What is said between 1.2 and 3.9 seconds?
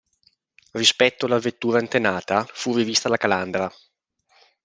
alla vettura antenata, fu rivista la calandra.